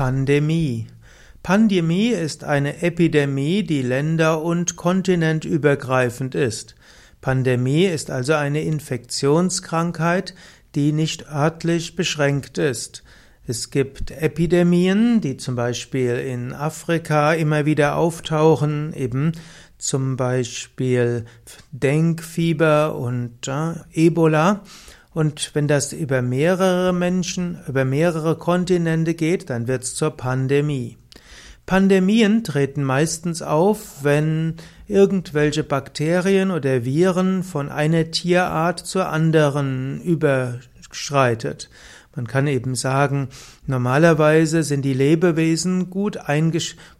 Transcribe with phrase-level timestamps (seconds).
[0.00, 0.86] Pandemie.
[1.42, 6.74] Pandemie ist eine Epidemie, die länder- und kontinentübergreifend ist.
[7.20, 10.34] Pandemie ist also eine Infektionskrankheit,
[10.74, 13.02] die nicht örtlich beschränkt ist.
[13.46, 19.32] Es gibt Epidemien, die zum Beispiel in Afrika immer wieder auftauchen, eben
[19.76, 21.26] zum Beispiel
[21.72, 24.62] Denkfieber und äh, Ebola.
[25.12, 30.98] Und wenn das über mehrere Menschen, über mehrere Kontinente geht, dann wird es zur Pandemie.
[31.66, 34.54] Pandemien treten meistens auf, wenn
[34.86, 41.70] irgendwelche Bakterien oder Viren von einer Tierart zur anderen überschreitet.
[42.20, 43.28] Man kann eben sagen,
[43.66, 46.18] normalerweise sind die Lebewesen gut,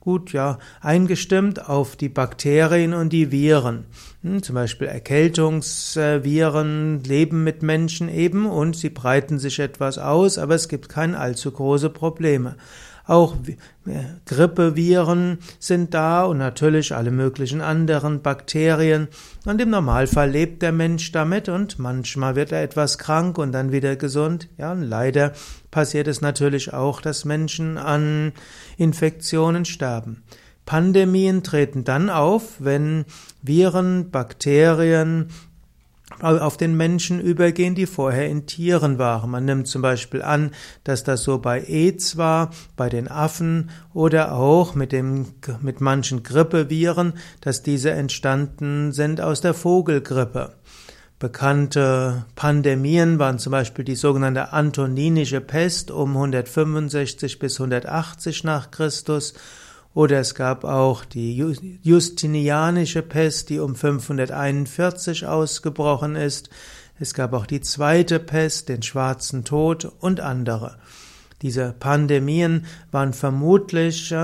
[0.00, 3.84] gut ja, eingestimmt auf die Bakterien und die Viren.
[4.22, 10.54] Hm, zum Beispiel Erkältungsviren leben mit Menschen eben und sie breiten sich etwas aus, aber
[10.54, 12.56] es gibt keine allzu große Probleme.
[13.10, 13.34] Auch
[14.24, 19.08] Grippeviren sind da und natürlich alle möglichen anderen Bakterien.
[19.44, 23.72] Und im Normalfall lebt der Mensch damit und manchmal wird er etwas krank und dann
[23.72, 24.48] wieder gesund.
[24.58, 25.09] Ja, und leider
[25.70, 28.32] passiert es natürlich auch, dass Menschen an
[28.76, 30.22] Infektionen sterben.
[30.66, 33.04] Pandemien treten dann auf, wenn
[33.42, 35.28] Viren, Bakterien,
[36.20, 39.30] auf den Menschen übergehen, die vorher in Tieren waren.
[39.30, 40.50] Man nimmt zum Beispiel an,
[40.84, 45.26] dass das so bei AIDS war, bei den Affen oder auch mit, dem,
[45.60, 50.52] mit manchen Grippeviren, dass diese entstanden sind aus der Vogelgrippe.
[51.20, 59.34] Bekannte Pandemien waren zum Beispiel die sogenannte Antoninische Pest um 165 bis 180 nach Christus
[59.92, 61.36] oder es gab auch die
[61.82, 66.48] Justinianische Pest, die um 541 ausgebrochen ist.
[66.98, 70.78] Es gab auch die zweite Pest, den schwarzen Tod und andere.
[71.42, 74.14] Diese Pandemien waren vermutlich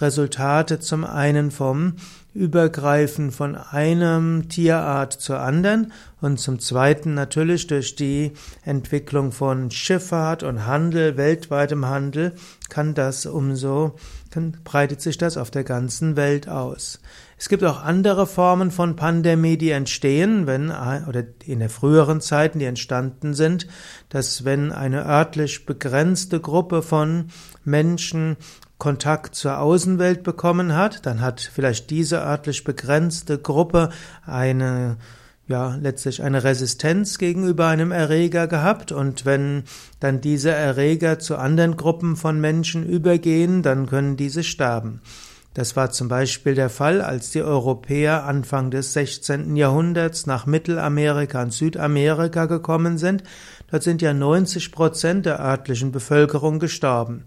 [0.00, 1.96] Resultate zum einen vom
[2.34, 8.32] Übergreifen von einem Tierart zur anderen und zum zweiten natürlich durch die
[8.64, 12.34] Entwicklung von Schifffahrt und Handel, weltweitem Handel,
[12.68, 13.94] kann das umso,
[14.30, 17.00] kann, breitet sich das auf der ganzen Welt aus.
[17.38, 22.58] Es gibt auch andere Formen von Pandemie, die entstehen, wenn, oder in der früheren Zeiten,
[22.58, 23.68] die entstanden sind,
[24.08, 27.26] dass wenn eine örtlich begrenzte Gruppe von
[27.64, 28.36] Menschen
[28.84, 33.88] Kontakt zur Außenwelt bekommen hat, dann hat vielleicht diese örtlich begrenzte Gruppe
[34.26, 34.98] eine
[35.46, 39.62] ja, letztlich eine Resistenz gegenüber einem Erreger gehabt und wenn
[40.00, 45.00] dann diese Erreger zu anderen Gruppen von Menschen übergehen, dann können diese sterben.
[45.54, 49.56] Das war zum Beispiel der Fall, als die Europäer Anfang des 16.
[49.56, 53.22] Jahrhunderts nach Mittelamerika und Südamerika gekommen sind.
[53.70, 57.24] Dort sind ja 90 Prozent der örtlichen Bevölkerung gestorben.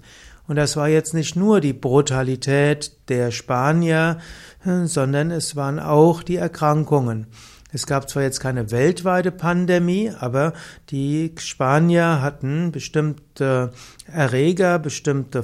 [0.47, 4.17] Und das war jetzt nicht nur die Brutalität der Spanier,
[4.63, 7.27] sondern es waren auch die Erkrankungen.
[7.73, 10.53] Es gab zwar jetzt keine weltweite Pandemie, aber
[10.89, 13.73] die Spanier hatten bestimmte
[14.11, 15.43] Erreger, bestimmte,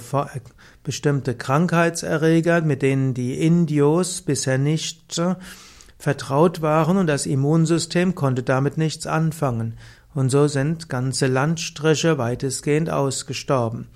[0.83, 5.21] bestimmte Krankheitserreger, mit denen die Indios bisher nicht
[5.99, 9.77] vertraut waren und das Immunsystem konnte damit nichts anfangen.
[10.13, 13.89] Und so sind ganze Landstriche weitestgehend ausgestorben.